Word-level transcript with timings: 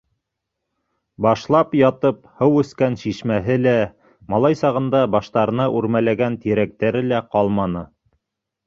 Башлап 1.25 1.75
ятып 1.79 2.23
һыу 2.39 2.57
эскән 2.63 2.97
шишмәһе 3.03 3.59
лә, 3.67 3.77
малай 4.35 4.61
сағында 4.65 5.03
баштарына 5.19 5.71
үрмәләгән 5.79 6.41
тирәктәре 6.47 7.07
лә 7.13 7.23
ҡалманы. 7.37 7.89